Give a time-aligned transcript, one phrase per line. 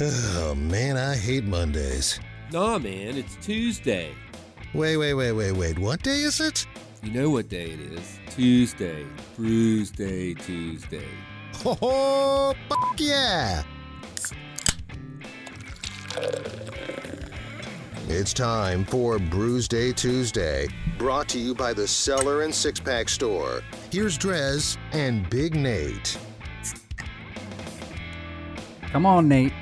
[0.00, 2.18] Oh man, I hate Mondays.
[2.50, 4.12] Nah, man, it's Tuesday.
[4.72, 5.78] Wait, wait, wait, wait, wait.
[5.78, 6.66] What day is it?
[7.04, 8.18] You know what day it is?
[8.30, 9.06] Tuesday.
[9.36, 11.06] Bruise Day Tuesday.
[11.64, 13.62] Oh, fuck yeah!
[18.08, 20.66] It's time for Brews Day Tuesday,
[20.98, 23.62] brought to you by the Cellar and Six Pack Store.
[23.92, 26.18] Here's Drez and Big Nate.
[28.90, 29.52] Come on, Nate.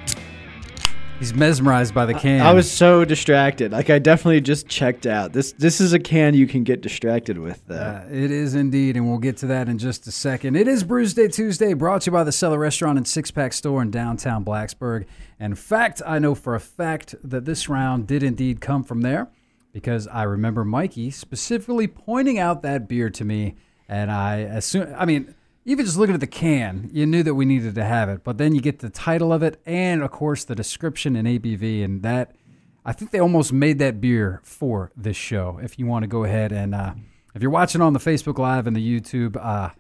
[1.22, 2.40] He's mesmerized by the can.
[2.40, 3.70] I was so distracted.
[3.70, 5.32] Like I definitely just checked out.
[5.32, 7.64] This this is a can you can get distracted with.
[7.68, 7.76] Though.
[7.76, 10.56] Uh, it is indeed, and we'll get to that in just a second.
[10.56, 13.52] It is Brews Day Tuesday, brought to you by the Cellar Restaurant and Six Pack
[13.52, 15.06] Store in downtown Blacksburg.
[15.38, 19.28] In fact, I know for a fact that this round did indeed come from there
[19.72, 23.54] because I remember Mikey specifically pointing out that beer to me,
[23.88, 27.44] and I assume, I mean, even just looking at the can, you knew that we
[27.44, 28.24] needed to have it.
[28.24, 31.84] But then you get the title of it, and of course the description and ABV,
[31.84, 32.34] and that
[32.84, 35.60] I think they almost made that beer for this show.
[35.62, 36.94] If you want to go ahead and uh,
[37.34, 39.70] if you're watching on the Facebook Live and the YouTube, uh,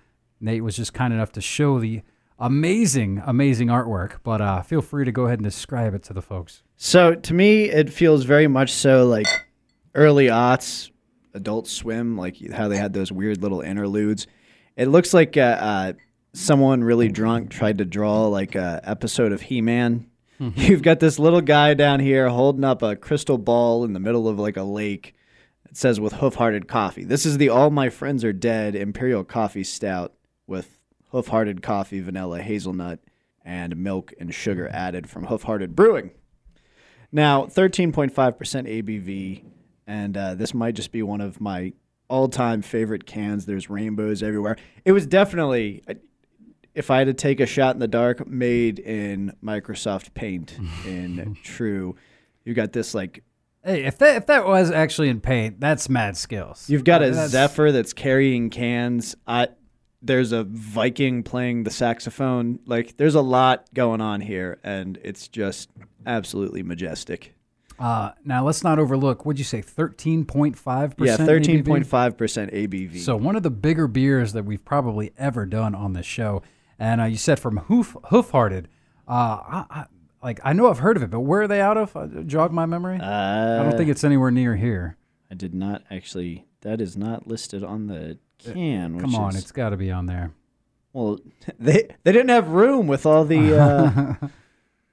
[0.40, 2.02] Nate was just kind enough to show the
[2.38, 4.18] amazing, amazing artwork.
[4.22, 6.62] But uh, feel free to go ahead and describe it to the folks.
[6.76, 9.26] So to me, it feels very much so like
[9.94, 10.90] early aughts,
[11.34, 14.26] Adult Swim, like how they had those weird little interludes.
[14.76, 15.92] It looks like uh, uh,
[16.32, 20.06] someone really drunk tried to draw like a episode of He Man.
[20.38, 24.28] You've got this little guy down here holding up a crystal ball in the middle
[24.28, 25.14] of like a lake.
[25.68, 27.04] It says with hoof hearted coffee.
[27.04, 30.12] This is the All My Friends Are Dead Imperial Coffee Stout
[30.46, 30.78] with
[31.10, 32.98] hoof hearted coffee, vanilla, hazelnut,
[33.44, 36.12] and milk and sugar added from Hoof Hearted Brewing.
[37.10, 39.44] Now, 13.5% ABV,
[39.86, 41.72] and uh, this might just be one of my
[42.12, 43.46] all time favorite cans.
[43.46, 44.56] There's rainbows everywhere.
[44.84, 45.82] It was definitely,
[46.74, 51.36] if I had to take a shot in the dark, made in Microsoft Paint in
[51.42, 51.96] true.
[52.44, 53.24] You got this like
[53.64, 56.68] Hey, if that if that was actually in paint, that's mad skills.
[56.68, 59.14] You've got a That's- Zephyr that's carrying cans.
[59.26, 59.48] I,
[60.02, 62.58] there's a Viking playing the saxophone.
[62.66, 65.70] Like, there's a lot going on here, and it's just
[66.04, 67.36] absolutely majestic.
[67.82, 69.26] Uh, now let's not overlook.
[69.26, 69.60] What'd you say?
[69.60, 71.20] Thirteen point five percent.
[71.20, 73.00] Yeah, thirteen point five percent ABV.
[73.00, 76.42] So one of the bigger beers that we've probably ever done on this show,
[76.78, 78.66] and uh, you said from Hoof Hoofhearted.
[79.08, 79.84] Uh, I, I,
[80.22, 81.96] like I know I've heard of it, but where are they out of?
[81.96, 82.98] Uh, jog my memory.
[83.00, 84.96] uh, I don't think it's anywhere near here.
[85.30, 86.46] I did not actually.
[86.60, 89.00] That is not listed on the can.
[89.00, 90.30] Come on, is- it's got to be on there.
[90.92, 91.18] well,
[91.58, 94.14] they they didn't have room with all the uh,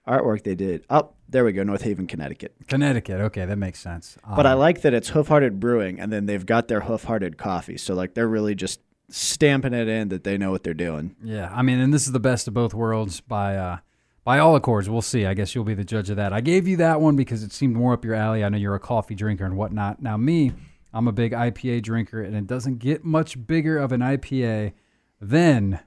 [0.09, 0.83] artwork they did.
[0.89, 2.55] Up oh, there we go, North Haven, Connecticut.
[2.67, 3.21] Connecticut.
[3.21, 4.17] Okay, that makes sense.
[4.35, 7.03] But I Um, like that it's Hoof Hearted Brewing, and then they've got their Hoof
[7.03, 7.77] Hearted coffee.
[7.77, 11.15] So like they're really just stamping it in that they know what they're doing.
[11.23, 13.77] Yeah, I mean, and this is the best of both worlds by uh,
[14.23, 14.89] by all accords.
[14.89, 15.25] We'll see.
[15.25, 16.33] I guess you'll be the judge of that.
[16.33, 18.43] I gave you that one because it seemed more up your alley.
[18.43, 20.01] I know you're a coffee drinker and whatnot.
[20.01, 20.51] Now, me,
[20.93, 24.73] I'm a big IPA drinker, and it doesn't get much bigger of an IPA
[25.21, 25.79] than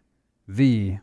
[0.46, 0.98] the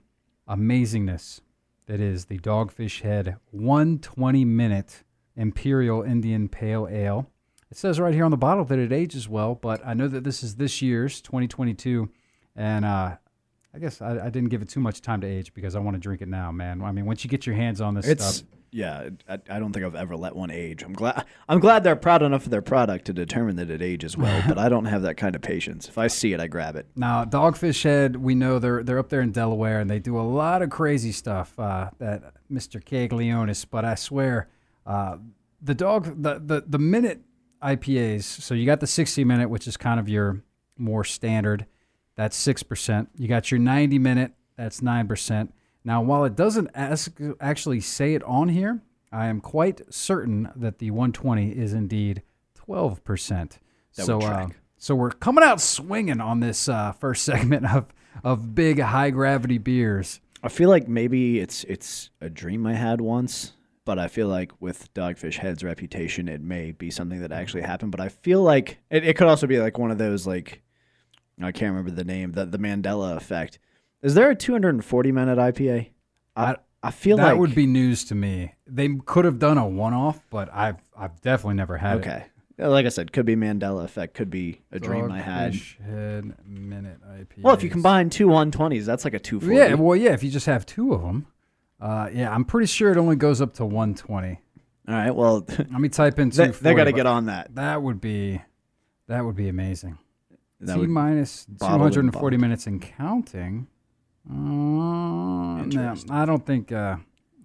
[0.47, 1.41] amazingness
[1.90, 5.04] that is the Dogfish Head 120 minute
[5.36, 7.32] Imperial Indian Pale Ale.
[7.72, 10.24] It says right here on the bottle that it ages well, but I know that
[10.24, 12.08] this is this year's 2022,
[12.56, 13.18] and uh,
[13.74, 15.96] I guess I, I didn't give it too much time to age because I want
[15.96, 16.84] to drink it now, man.
[16.84, 19.09] I mean, once you get your hands on this It's stuff, yeah.
[19.28, 20.84] I, I don't think I've ever let one age.
[20.84, 21.25] I'm glad.
[21.47, 24.44] I'm glad they're proud enough of their product to determine that it ages well.
[24.47, 25.88] but I don't have that kind of patience.
[25.88, 26.88] If I see it, I grab it.
[26.96, 30.22] now Dogfish Head, we know they're they're up there in Delaware, and they do a
[30.22, 31.57] lot of crazy stuff.
[31.57, 32.84] Uh, that Mr.
[32.84, 34.50] Calagione's, but I swear,
[34.86, 35.18] uh,
[35.62, 37.22] the dog, the, the the minute
[37.62, 38.24] IPAs.
[38.24, 40.41] So you got the 60 minute, which is kind of your
[40.78, 41.66] more standard.
[42.16, 43.09] That's six percent.
[43.18, 44.34] You got your 90 minute.
[44.57, 45.53] That's nine percent.
[45.84, 48.82] Now, while it doesn't ask, actually say it on here,
[49.12, 52.22] I am quite certain that the 120 is indeed
[52.56, 53.60] 12 percent.
[53.96, 57.88] That So, uh, so we're coming out swinging on this uh, first segment of
[58.24, 60.20] of big high gravity beers.
[60.44, 63.54] I feel like maybe it's it's a dream I had once,
[63.86, 67.92] but I feel like with Dogfish Head's reputation, it may be something that actually happened.
[67.92, 70.62] But I feel like it, it could also be like one of those like
[71.42, 73.60] I can't remember the name, the the Mandela effect.
[74.01, 75.90] Is there a 240 minute IPA?
[76.36, 78.56] I I feel that like would be news to me.
[78.66, 82.00] They could have done a one off, but I've I've definitely never had it.
[82.00, 82.25] okay.
[82.57, 85.54] Like I said, could be Mandela effect, could be a dream I had.
[85.54, 87.42] Dogfish Head minute IPA.
[87.42, 89.56] Well, if you combine two 120s, that's like a 240.
[89.57, 91.25] yeah, well, yeah, if you just have two of them,
[91.80, 94.42] uh, yeah, I'm pretty sure it only goes up to 120.
[94.90, 95.16] All right.
[95.16, 96.62] Well, Let me type in 240.
[96.63, 97.56] they got to get on that.
[97.56, 98.42] That would be,
[99.07, 99.98] that would be amazing.
[100.60, 103.68] That T minus bottled and 240 minutes and counting.
[104.27, 104.33] Uh,
[105.66, 106.71] no, I don't think.
[106.71, 106.98] Uh,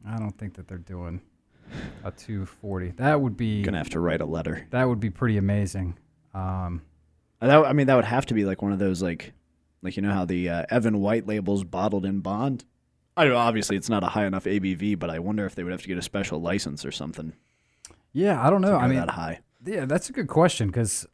[0.07, 1.21] I don't think that they're doing
[2.05, 2.91] a 240.
[2.97, 4.67] That would be Gonna have to write a letter.
[4.71, 5.97] that would be pretty amazing.
[6.35, 6.83] Um,
[7.41, 9.33] Uh, That, I mean, that would have to be like one of those like,
[9.83, 12.65] like you know how the uh, Evan White labels bottled in bond.
[13.17, 15.83] I obviously it's not a high enough ABV, but I wonder if they would have
[15.83, 17.33] to get a special license or something.
[18.13, 18.77] yeah, I don't know.
[18.77, 19.41] I mean, that high.
[19.65, 21.07] Yeah, that's a good question because,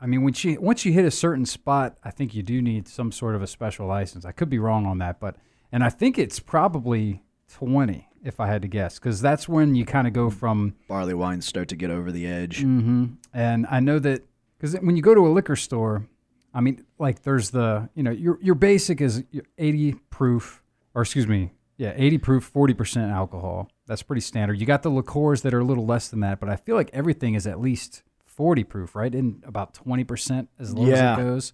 [0.00, 2.86] I mean, once you once you hit a certain spot, I think you do need
[2.88, 4.24] some sort of a special license.
[4.24, 5.36] I could be wrong on that, but
[5.72, 9.84] and I think it's probably twenty if I had to guess because that's when you
[9.84, 10.74] kind of go from.
[10.88, 12.60] Barley wines start to get over the edge.
[12.60, 14.22] hmm And I know that
[14.56, 16.06] because when you go to a liquor store,
[16.54, 19.24] I mean, like there's the you know your your basic is
[19.58, 20.62] eighty proof
[20.94, 23.68] or excuse me, yeah, eighty proof, forty percent alcohol.
[23.86, 24.60] That's pretty standard.
[24.60, 26.90] You got the liqueurs that are a little less than that, but I feel like
[26.92, 28.02] everything is at least
[28.38, 29.12] forty proof, right?
[29.12, 31.12] In about twenty percent as low Yeah.
[31.14, 31.52] as it goes.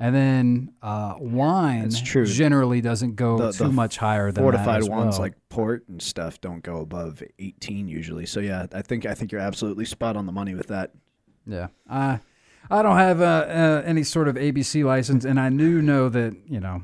[0.00, 4.90] And then uh, wine generally doesn't go The- too the much higher than Fortified that
[4.90, 5.22] ones well.
[5.22, 8.24] like port and stuff don't go above 18 usually.
[8.26, 10.92] So yeah, I think I think you're absolutely spot on the money with that.
[11.46, 11.68] Yeah.
[11.88, 12.20] I
[12.70, 16.36] I don't have uh, uh, any sort of ABC license, and I do know that
[16.46, 16.82] you know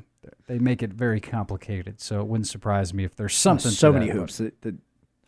[0.48, 2.00] they make it very complicated.
[2.00, 3.70] So it wouldn't surprise me if there's something.
[3.70, 4.74] so many hoops that, that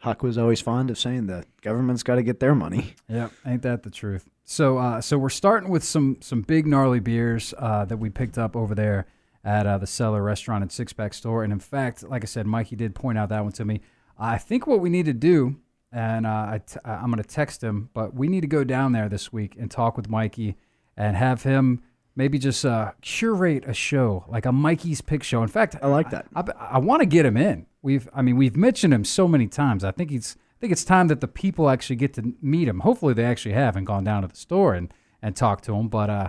[0.00, 2.94] Huck was always fond of saying the government's got to get their money.
[3.08, 4.28] Yeah, ain't that the truth?
[4.44, 8.36] So, uh, so we're starting with some some big gnarly beers uh, that we picked
[8.36, 9.06] up over there
[9.44, 11.44] at uh, the Cellar Restaurant and Six Pack Store.
[11.44, 13.80] And in fact, like I said, Mikey did point out that one to me.
[14.18, 15.56] I think what we need to do,
[15.92, 18.92] and uh, I t- I'm going to text him, but we need to go down
[18.92, 20.56] there this week and talk with Mikey
[20.96, 21.82] and have him
[22.16, 25.42] maybe just uh, curate a show like a Mikey's Pick Show.
[25.42, 26.26] In fact, I like that.
[26.34, 27.66] I, I, want to get him in.
[27.82, 29.84] We've, I mean, we've mentioned him so many times.
[29.84, 32.80] I think he's, I think it's time that the people actually get to meet him.
[32.80, 34.92] Hopefully, they actually have and gone down to the store and
[35.22, 35.88] and talked to him.
[35.88, 36.28] But uh,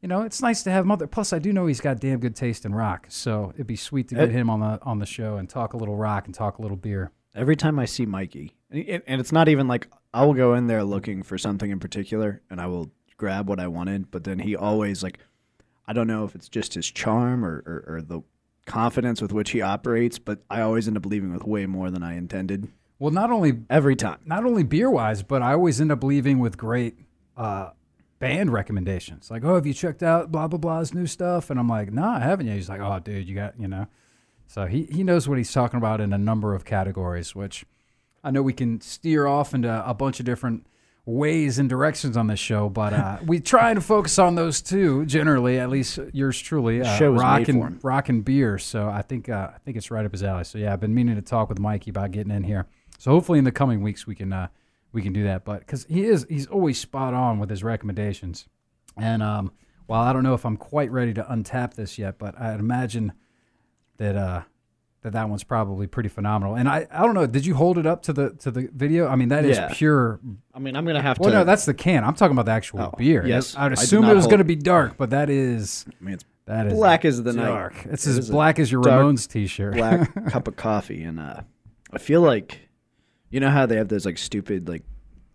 [0.00, 0.90] you know, it's nice to have him.
[0.92, 3.76] Other, plus, I do know he's got damn good taste in rock, so it'd be
[3.76, 4.32] sweet to get Eh.
[4.32, 6.76] him on the on the show and talk a little rock and talk a little
[6.76, 7.10] beer.
[7.34, 10.84] Every time I see Mikey, and it's not even like I will go in there
[10.84, 14.10] looking for something in particular, and I will grab what I wanted.
[14.10, 15.18] But then he always like,
[15.86, 18.22] I don't know if it's just his charm or, or, or the
[18.66, 22.02] confidence with which he operates, but I always end up leaving with way more than
[22.02, 22.68] I intended
[22.98, 24.20] Well, not only every time.
[24.24, 26.98] not only beer wise, but I always end up leaving with great
[27.36, 27.70] uh,
[28.18, 29.30] band recommendations.
[29.30, 31.50] Like, oh, have you checked out blah blah blah's new stuff?
[31.50, 32.56] And I'm like, no, I haven't yet.
[32.56, 33.86] He's like, oh, dude, you got you know.
[34.46, 37.66] So he he knows what he's talking about in a number of categories, which
[38.22, 40.66] I know we can steer off into a bunch of different
[41.06, 45.04] ways and directions on this show, but uh, we try to focus on those two
[45.06, 45.58] generally.
[45.58, 48.58] At least yours truly, uh, show rock and rock and beer.
[48.58, 50.44] So I think uh, I think it's right up his alley.
[50.44, 52.66] So yeah, I've been meaning to talk with Mikey about getting in here.
[52.98, 54.48] So hopefully in the coming weeks we can uh,
[54.92, 55.44] we can do that.
[55.44, 58.46] But because he is he's always spot on with his recommendations.
[58.96, 59.52] And um,
[59.86, 63.12] while I don't know if I'm quite ready to untap this yet, but I'd imagine
[63.98, 64.42] that uh,
[65.04, 66.56] that that one's probably pretty phenomenal.
[66.56, 69.06] And I, I don't know, did you hold it up to the to the video?
[69.06, 69.68] I mean, that is Yeah.
[69.72, 70.18] pure.
[70.52, 71.36] I mean, I'm gonna have Well, to.
[71.36, 72.02] Well, no, that's the can.
[72.04, 73.24] I'm talking about the actual Oh, beer.
[73.26, 73.54] yes.
[73.56, 76.72] I'd assume it was to be dark, but that is I mean, it's that is
[76.74, 77.44] black as the night.
[77.44, 77.86] dark.
[77.86, 79.74] It's It as black as your Ramones t-shirt.
[79.74, 81.42] black cup of coffee, and uh,
[81.92, 82.68] I feel like,
[83.30, 84.82] you know how they have those like stupid like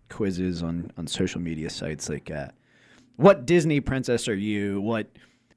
[0.08, 2.48] quizzes on on social media sites, like uh,
[3.16, 4.80] what Disney princess are you?
[4.80, 5.06] What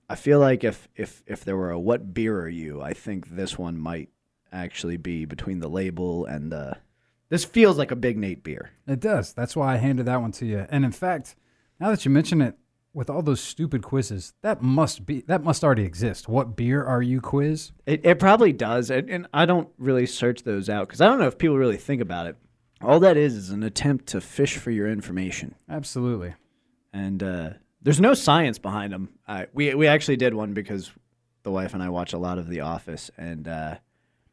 [0.10, 3.36] I feel like if if if there were a what beer are you, I think
[3.36, 4.10] this one might
[4.52, 6.74] actually be between the label and uh,
[7.30, 8.72] this feels like a Big Nate beer.
[8.88, 9.34] It does.
[9.34, 10.68] That's why I handed that one to you.
[10.70, 11.36] And in fact,
[11.80, 12.56] now that you mention it,
[12.94, 16.30] with all those stupid quizzes, that must be that must already exist.
[16.30, 17.72] What beer are you quiz?
[17.86, 21.20] It, it probably does, and, and I don't really search those out because I don't
[21.20, 22.38] know if people really think about it.
[22.82, 26.36] All that is is an attempt to fish for your information, Absolutely.
[26.92, 27.50] and uh,
[27.84, 29.10] there's no science behind them.
[29.28, 30.92] Uh, we we actually did one because
[31.44, 33.76] the wife and I watch a lot of The Office, and uh,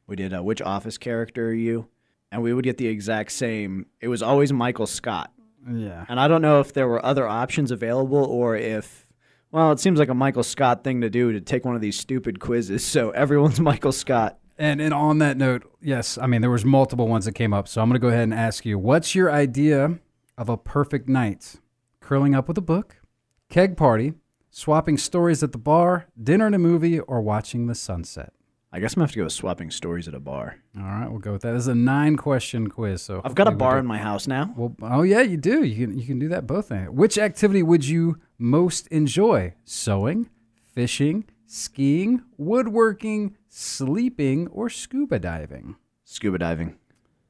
[0.07, 1.89] we did uh, which Office character are you?
[2.33, 3.87] And we would get the exact same.
[4.01, 5.33] It was always Michael Scott,
[5.69, 6.05] Yeah.
[6.09, 9.07] and I don't know if there were other options available or if.
[9.53, 11.99] Well, it seems like a Michael Scott thing to do to take one of these
[11.99, 12.85] stupid quizzes.
[12.87, 14.39] So everyone's Michael Scott.
[14.57, 17.67] And and on that note, yes, I mean there was multiple ones that came up.
[17.67, 19.99] So I'm going to go ahead and ask you, what's your idea
[20.39, 21.57] of a perfect night?
[22.01, 22.97] Curling up with a book,
[23.51, 24.15] keg party,
[24.51, 28.33] swapping stories at the bar, dinner and a movie, or watching the sunset?
[28.73, 30.57] I guess I'm gonna have to go with swapping stories at a bar.
[30.79, 31.53] All right, we'll go with that.
[31.53, 33.03] This is a nine question quiz.
[33.03, 34.55] So I've got a bar in my house now.
[34.57, 35.65] Well, oh yeah, you do.
[35.65, 36.71] You can you can do that both.
[36.71, 39.55] Which activity would you most enjoy?
[39.65, 40.31] Sewing,
[40.73, 45.75] fishing, skiing, woodworking, sleeping, or scuba diving?
[46.05, 46.77] Scuba diving.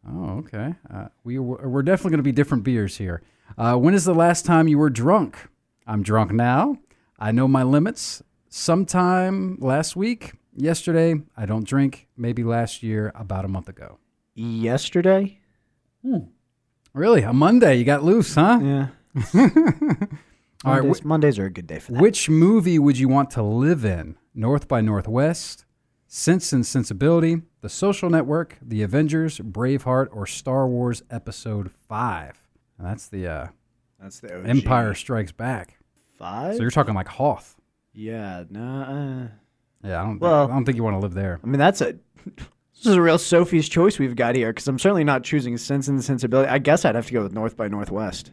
[0.06, 0.74] Oh, okay.
[0.92, 3.22] Uh, we we're definitely going to be different beers here.
[3.56, 5.49] Uh, when is the last time you were drunk?
[5.90, 6.78] I'm drunk now.
[7.18, 8.22] I know my limits.
[8.48, 12.08] Sometime last week, Yesterday, I don't drink.
[12.16, 13.98] Maybe last year, about a month ago.
[14.34, 15.38] Yesterday?
[16.92, 17.22] Really?
[17.22, 17.76] A Monday?
[17.76, 18.58] You got loose, huh?
[18.62, 18.86] Yeah.
[20.64, 20.82] All right.
[20.82, 22.02] Mondays, Mondays are a good day for that.
[22.02, 24.16] Which movie would you want to live in?
[24.34, 25.64] North by Northwest,
[26.06, 32.42] Sense and Sensibility, The Social Network, The Avengers, Braveheart, or Star Wars Episode 5?
[32.78, 33.46] And that's the uh,
[34.00, 34.46] That's the OG.
[34.46, 35.76] Empire Strikes Back.
[36.20, 36.54] Five?
[36.56, 37.56] So you're talking like Hoth.
[37.92, 38.82] yeah, nah.
[39.24, 39.28] Uh,
[39.82, 41.40] Yeah, I don't, Well- I don't think you want to live there.
[41.42, 41.96] I mean, that's a.
[42.82, 45.88] This is a real Sophie's choice we've got here because I'm certainly not choosing Sense
[45.88, 46.48] and Sensibility.
[46.48, 48.30] I guess I'd have to go with North by Northwest.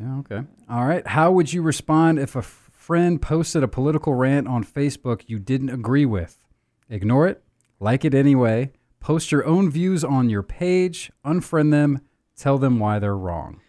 [0.00, 0.40] Yeah, okay.
[0.70, 1.06] All right.
[1.06, 5.68] How would you respond if a friend posted a political rant on Facebook you didn't
[5.70, 6.38] agree with?
[6.88, 7.42] Ignore it,
[7.80, 12.00] like it anyway, post your own views on your page, unfriend them,
[12.36, 13.60] tell them why they're wrong.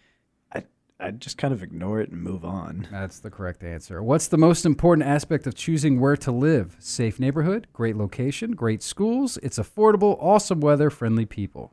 [0.98, 2.88] I, I'd just kind of ignore it and move on.
[2.90, 4.02] That's the correct answer.
[4.02, 6.76] What's the most important aspect of choosing where to live?
[6.78, 11.72] Safe neighborhood, great location, great schools, it's affordable, awesome weather, friendly people.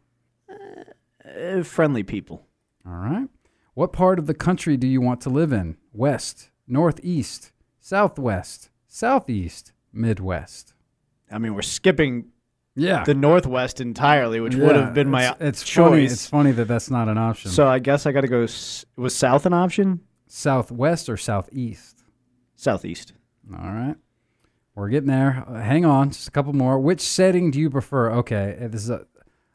[0.49, 2.47] Uh, friendly people.
[2.85, 3.29] All right.
[3.73, 5.77] What part of the country do you want to live in?
[5.93, 10.73] West, northeast, southwest, southeast, midwest.
[11.31, 12.32] I mean, we're skipping
[12.75, 13.03] Yeah.
[13.03, 16.01] the Northwest entirely, which would have been my it's, it's funny.
[16.03, 16.11] choice.
[16.13, 17.51] It's funny that that's not an option.
[17.51, 18.41] So I guess I got to go.
[18.43, 20.01] s- Was South an option?
[20.27, 22.03] southwest or southeast?
[22.55, 23.13] Southeast.
[23.53, 23.95] All right.
[24.75, 25.43] We're getting there.
[25.47, 26.79] Uh, hang on, just a couple more.
[26.79, 28.09] Which setting do you prefer?
[28.13, 29.05] Okay, uh, this is a,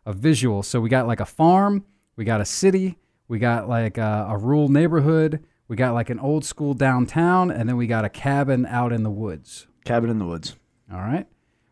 [0.07, 0.63] a visual.
[0.63, 1.85] So we got like a farm,
[2.15, 2.97] we got a city,
[3.27, 7.69] we got like a, a rural neighborhood, we got like an old school downtown, and
[7.69, 9.67] then we got a cabin out in the woods.
[9.85, 10.55] Cabin in the woods.
[10.93, 11.27] All right.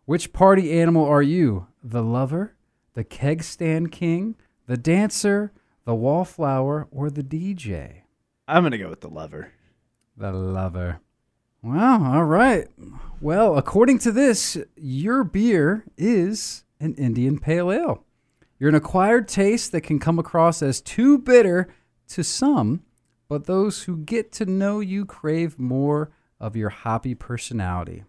[0.07, 1.67] Which party animal are you?
[1.83, 2.55] The lover,
[2.95, 4.37] the keg stand king,
[4.69, 5.53] the dancer,
[5.85, 8.03] the wallflower, or the DJ?
[8.47, 9.51] I'm gonna go with the lover.
[10.17, 11.01] The lover.
[11.61, 12.15] Wow.
[12.15, 12.69] All right.
[13.21, 18.05] Well, according to this, your beer is an Indian Pale Ale.
[18.61, 21.67] You're an acquired taste that can come across as too bitter
[22.11, 22.85] to some,
[23.29, 28.05] but those who get to know you crave more of your hoppy personality.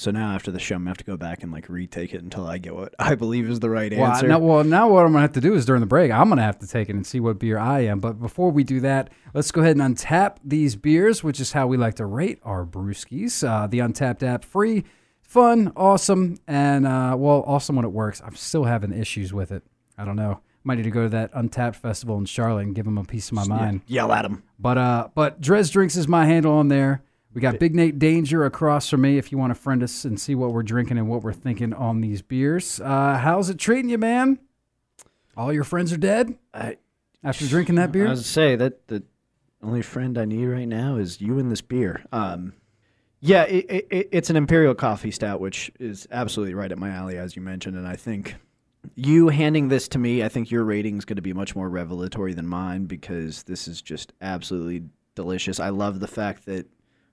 [0.00, 2.22] So now after the show, I'm gonna have to go back and like retake it
[2.22, 4.26] until I get what I believe is the right Well, answer.
[4.26, 6.40] now, well, now what I'm gonna have to do is during the break, I'm gonna
[6.40, 8.00] have to take it and see what beer I am.
[8.00, 11.66] But before we do that, let's go ahead and untap these beers, which is how
[11.66, 13.46] we like to rate our brewskis.
[13.46, 14.84] Uh, the Untappd app, free,
[15.20, 18.22] fun, awesome, and uh, well, awesome when it works.
[18.24, 19.64] I'm still having issues with it.
[19.98, 20.40] I don't know.
[20.64, 23.28] Might need to go to that Untappd festival in Charlotte and give them a piece
[23.28, 23.82] of my mind.
[23.86, 24.44] Yell at him.
[24.58, 27.02] But uh, but Drez Drinks is my handle on there.
[27.32, 29.16] We got Big Nate Danger across from me.
[29.16, 31.72] If you want to friend us and see what we're drinking and what we're thinking
[31.72, 34.38] on these beers, uh, how's it treating you, man?
[35.36, 36.76] All your friends are dead I,
[37.22, 38.06] after drinking that beer?
[38.08, 39.04] I was to say that the
[39.62, 42.04] only friend I need right now is you and this beer.
[42.10, 42.54] Um,
[43.20, 47.16] yeah, it, it- it's an imperial coffee stout, which is absolutely right at my alley,
[47.16, 47.76] as you mentioned.
[47.76, 48.34] And I think
[48.96, 51.68] you handing this to me, I think your rating is going to be much more
[51.68, 54.82] revelatory than mine because this is just absolutely
[55.14, 55.60] delicious.
[55.60, 56.66] I love the fact that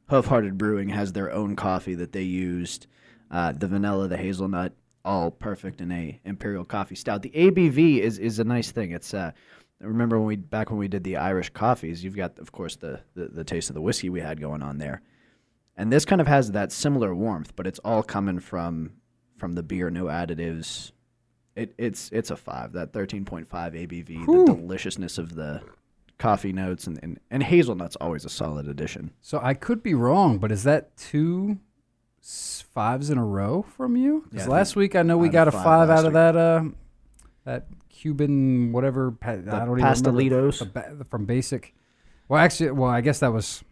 [0.10, 2.88] Hoof Hearted Brewing has their own coffee that they used,
[3.30, 4.74] uh, the vanilla, the hazelnut,
[5.04, 7.22] all perfect in a imperial coffee stout.
[7.22, 8.92] The ABV is is a nice thing.
[8.92, 9.32] It's uh,
[9.80, 12.04] remember when we back when we did the Irish coffees.
[12.04, 14.78] You've got, of course, the, the the taste of the whiskey we had going on
[14.78, 15.02] there,
[15.76, 18.92] and this kind of has that similar warmth, but it's all coming from
[19.38, 20.92] from the beer, no additives.
[21.56, 22.74] It, it's it's a five.
[22.74, 24.46] That thirteen point five ABV, Whew.
[24.46, 25.62] the deliciousness of the
[26.18, 29.12] coffee notes, and, and and hazelnut's always a solid addition.
[29.22, 31.60] So I could be wrong, but is that two
[32.22, 34.24] s- fives in a row from you?
[34.26, 36.12] Yeah, Because I last week I know we got a five five last out of
[36.12, 36.14] week.
[36.14, 36.64] that uh,
[37.46, 39.12] that Cuban whatever.
[39.12, 39.92] Pa- I don't even remember.
[40.12, 40.60] pastelitos.
[40.60, 41.74] The ba- from basic.
[42.30, 43.64] Well, actually, well, I guess that was.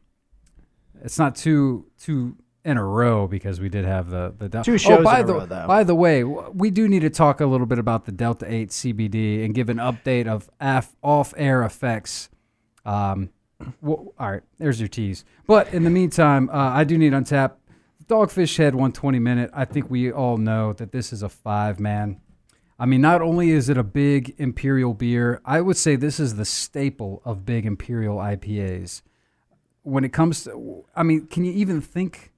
[1.04, 4.78] It's not two two in a row because we did have the the Del- Two
[4.78, 5.68] shows oh, by in a the row, though.
[5.68, 8.52] by the way, w- we do need to talk a little bit about the Delta
[8.52, 12.30] Eight CBD and give an update of af- off air effects.
[12.86, 13.30] Um,
[13.82, 15.26] well, all right, there's your tease.
[15.48, 17.54] But in the meantime, uh, I do need untap
[18.08, 19.50] Dogfish Head 120 minute.
[19.54, 22.22] I think we all know that this is a five man.
[22.78, 26.36] I mean, not only is it a big imperial beer, I would say this is
[26.36, 29.02] the staple of big imperial IPAs.
[29.84, 32.34] When it comes to, I mean, can you even think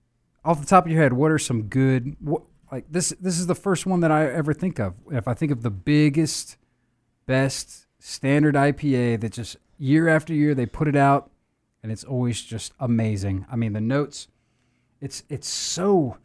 [0.46, 3.10] off the top of your head what are some good what, like this?
[3.20, 4.94] This is the first one that I ever think of.
[5.12, 6.58] If I think of the biggest,
[7.26, 11.30] best standard IPA that just year after year they put it out,
[11.84, 13.46] and it's always just amazing.
[13.52, 14.28] I mean, the notes,
[15.02, 16.18] it's it's so,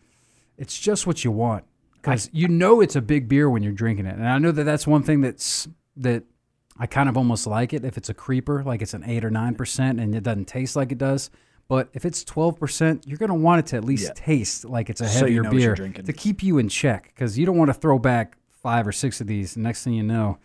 [0.58, 4.06] it's just what you want because you know it's a big beer when you're drinking
[4.06, 6.24] it, and I know that that's one thing that's that
[6.78, 9.30] I kind of almost like it if it's a creeper, like it's an eight or
[9.30, 11.30] nine percent, and it doesn't taste like it does.
[11.68, 14.12] But if it's 12%, you're going to want it to at least Yeah.
[14.26, 17.38] taste like it's a So you heavier know beer to keep you in check because
[17.38, 19.56] you don't want to throw back five or six of these.
[19.56, 20.38] Next thing you know,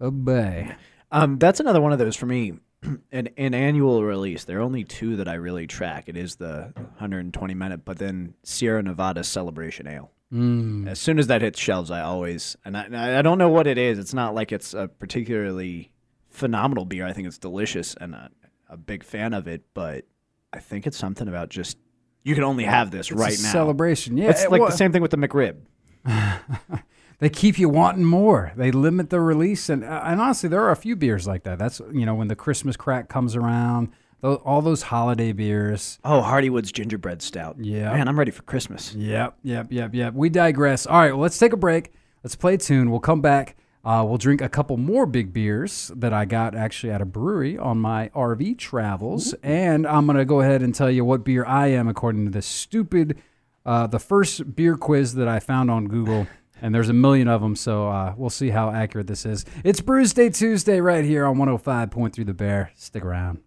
[0.00, 0.74] oh boy.
[1.12, 2.54] Um, that's another one of those for me.
[3.12, 4.42] An, an annual release.
[4.42, 6.08] There are only two that I really track.
[6.08, 10.10] It is the 120 minute, but then Sierra Nevada Celebration Ale.
[10.32, 10.88] Mm.
[10.88, 13.68] As soon as that hits shelves, I always and I, and I don't know what
[13.68, 14.00] it is.
[14.00, 15.92] It's not like it's a particularly
[16.30, 17.06] phenomenal beer.
[17.06, 18.30] I think it's delicious and a,
[18.68, 19.62] a big fan of it.
[19.74, 20.06] But
[20.52, 21.78] I think it's something about just
[22.24, 23.52] you can only have this It's right now.
[23.52, 24.16] Celebration.
[24.16, 24.30] Yeah.
[24.30, 25.56] It's it like wa- the same thing with the McRib.
[27.22, 28.52] they keep you wanting more.
[28.56, 31.56] They limit the release, and uh, and honestly, there are a few beers like that.
[31.56, 33.92] That's you know when the Christmas crack comes around,
[34.24, 36.00] all those holiday beers.
[36.04, 37.58] Oh, Hardywood's gingerbread stout.
[37.60, 37.92] Yeah.
[37.92, 38.92] man, I'm ready for Christmas.
[38.96, 40.14] Yep, yep, yep, yep.
[40.14, 40.84] We digress.
[40.84, 41.92] All right, well, let's take a break.
[42.24, 42.90] Let's play a tune.
[42.90, 43.54] We'll come back.
[43.84, 47.56] Uh, we'll drink a couple more big beers that I got actually at a brewery
[47.56, 51.68] on my RV travels, and I'm gonna go ahead and tell you what beer I
[51.68, 53.22] am according to this stupid,
[53.64, 56.26] uh, the first beer quiz that I found on Google.
[56.62, 59.44] And there's a million of them, so uh, we'll see how accurate this is.
[59.64, 62.70] It's Brews Day Tuesday right here on 105.3 The Bear.
[62.76, 63.40] Stick around.